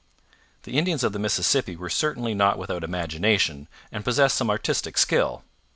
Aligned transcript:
The 0.63 0.79
Indians 0.79 1.03
of 1.03 1.13
the 1.13 1.19
Mississippi 1.19 1.75
were 1.75 1.87
certainly 1.87 2.33
not 2.33 2.57
without 2.57 2.83
imagination 2.83 3.67
and 3.91 4.03
possessed 4.03 4.35
some 4.35 4.49
artistic 4.49 4.97
skill. 4.97 5.43